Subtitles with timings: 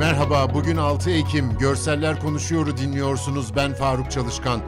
[0.00, 1.58] Merhaba, bugün 6 Ekim.
[1.58, 3.56] Görseller Konuşuyor'u dinliyorsunuz.
[3.56, 4.60] Ben Faruk Çalışkan.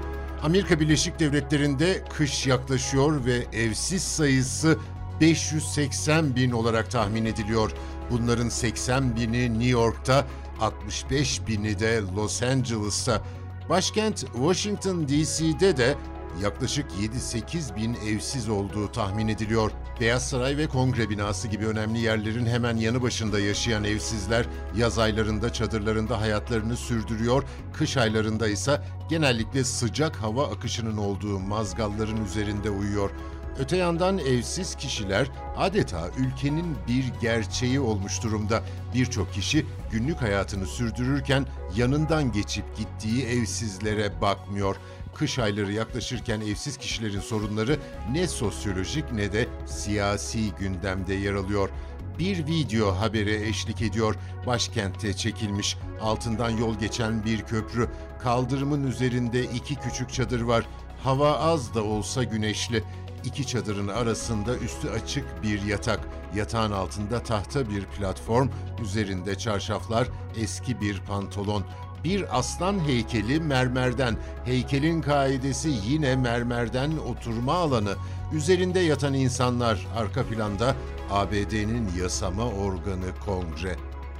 [0.43, 4.79] Amerika Birleşik Devletleri'nde kış yaklaşıyor ve evsiz sayısı
[5.21, 7.73] 580 bin olarak tahmin ediliyor.
[8.11, 10.27] Bunların 80 bini New York'ta,
[10.61, 13.23] 65 bini de Los Angeles'ta.
[13.69, 15.95] Başkent Washington DC'de de
[16.41, 19.71] yaklaşık 7-8 bin evsiz olduğu tahmin ediliyor.
[20.01, 24.47] Beyaz Saray ve Kongre binası gibi önemli yerlerin hemen yanı başında yaşayan evsizler
[24.77, 32.71] yaz aylarında çadırlarında hayatlarını sürdürüyor, kış aylarında ise genellikle sıcak hava akışının olduğu mazgalların üzerinde
[32.71, 33.11] uyuyor.
[33.59, 38.63] Öte yandan evsiz kişiler adeta ülkenin bir gerçeği olmuş durumda.
[38.95, 41.47] Birçok kişi günlük hayatını sürdürürken
[41.77, 44.77] yanından geçip gittiği evsizlere bakmıyor.
[45.15, 47.79] Kış ayları yaklaşırken evsiz kişilerin sorunları
[48.13, 51.69] ne sosyolojik ne de siyasi gündemde yer alıyor.
[52.19, 54.15] Bir video haberi eşlik ediyor.
[54.47, 55.77] Başkentte çekilmiş.
[56.01, 57.89] Altından yol geçen bir köprü.
[58.23, 60.65] Kaldırımın üzerinde iki küçük çadır var.
[61.05, 62.85] Hava az da olsa güneşli.
[63.25, 66.01] İki çadırın arasında üstü açık bir yatak.
[66.35, 68.49] Yatağın altında tahta bir platform,
[68.83, 71.65] üzerinde çarşaflar, eski bir pantolon.
[72.05, 74.17] Bir aslan heykeli mermerden.
[74.45, 77.95] Heykelin kaidesi yine mermerden oturma alanı.
[78.33, 80.75] Üzerinde yatan insanlar arka planda
[81.11, 83.77] ABD'nin yasama organı Kongre.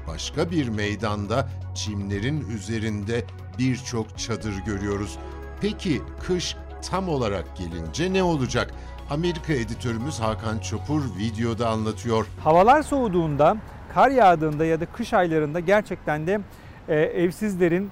[0.09, 3.25] Başka bir meydanda çimlerin üzerinde
[3.59, 5.19] birçok çadır görüyoruz.
[5.61, 6.57] Peki kış
[6.91, 8.75] tam olarak gelince ne olacak?
[9.11, 12.27] Amerika editörümüz Hakan Çopur videoda anlatıyor.
[12.45, 13.57] Havalar soğuduğunda,
[13.95, 16.41] kar yağdığında ya da kış aylarında gerçekten de
[16.89, 17.91] e, evsizlerin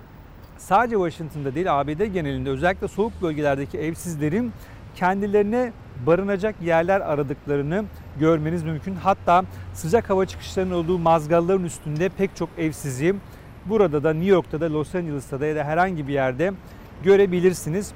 [0.58, 4.52] sadece Washington'da değil ABD genelinde özellikle soğuk bölgelerdeki evsizlerin
[4.94, 5.72] kendilerine
[6.06, 7.84] barınacak yerler aradıklarını
[8.20, 8.94] görmeniz mümkün.
[8.94, 9.44] Hatta
[9.74, 13.14] sıcak hava çıkışlarının olduğu mazgalların üstünde pek çok evsizi
[13.66, 16.52] burada da New York'ta da Los Angeles'ta da ya da herhangi bir yerde
[17.04, 17.92] görebilirsiniz.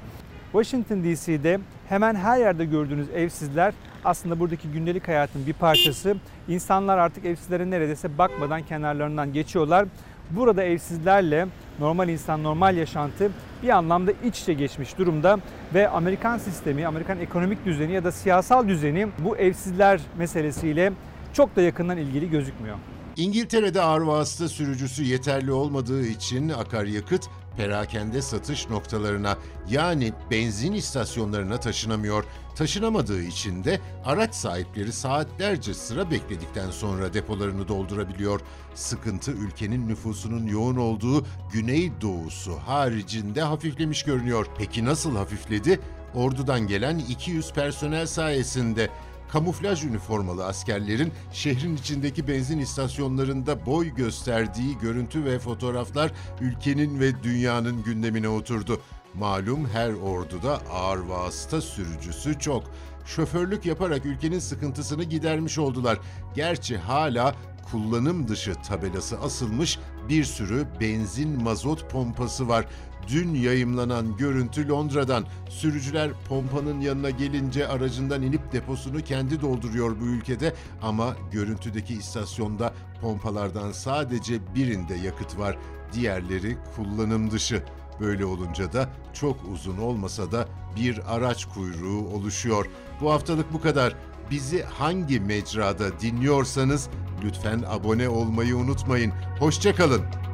[0.51, 1.59] Washington DC'de
[1.89, 3.73] hemen her yerde gördüğünüz evsizler
[4.05, 6.15] aslında buradaki gündelik hayatın bir parçası.
[6.47, 9.85] İnsanlar artık evsizlere neredeyse bakmadan kenarlarından geçiyorlar.
[10.31, 11.47] Burada evsizlerle
[11.79, 13.31] normal insan, normal yaşantı
[13.63, 15.39] bir anlamda iç içe geçmiş durumda
[15.73, 20.93] ve Amerikan sistemi, Amerikan ekonomik düzeni ya da siyasal düzeni bu evsizler meselesiyle
[21.33, 22.77] çok da yakından ilgili gözükmüyor.
[23.17, 29.37] İngiltere'de ağır vasıta sürücüsü yeterli olmadığı için akaryakıt perakende satış noktalarına
[29.69, 32.23] yani benzin istasyonlarına taşınamıyor.
[32.55, 38.41] Taşınamadığı için de araç sahipleri saatlerce sıra bekledikten sonra depolarını doldurabiliyor.
[38.75, 44.45] Sıkıntı ülkenin nüfusunun yoğun olduğu güneydoğusu haricinde hafiflemiş görünüyor.
[44.57, 45.79] Peki nasıl hafifledi?
[46.15, 48.89] Ordudan gelen 200 personel sayesinde
[49.31, 57.83] kamuflaj üniformalı askerlerin şehrin içindeki benzin istasyonlarında boy gösterdiği görüntü ve fotoğraflar ülkenin ve dünyanın
[57.83, 58.81] gündemine oturdu.
[59.19, 62.63] Malum her orduda ağır vasıta sürücüsü çok.
[63.05, 65.99] Şoförlük yaparak ülkenin sıkıntısını gidermiş oldular.
[66.35, 67.35] Gerçi hala
[67.71, 72.65] kullanım dışı tabelası asılmış bir sürü benzin mazot pompası var.
[73.07, 75.25] Dün yayımlanan görüntü Londra'dan.
[75.49, 83.71] Sürücüler pompanın yanına gelince aracından inip deposunu kendi dolduruyor bu ülkede ama görüntüdeki istasyonda pompalardan
[83.71, 85.57] sadece birinde yakıt var.
[85.93, 87.63] Diğerleri kullanım dışı.
[87.99, 92.65] Böyle olunca da çok uzun olmasa da bir araç kuyruğu oluşuyor.
[93.01, 93.95] Bu haftalık bu kadar.
[94.31, 96.89] Bizi hangi mecrada dinliyorsanız
[97.23, 99.13] lütfen abone olmayı unutmayın.
[99.39, 100.24] Hoşçakalın.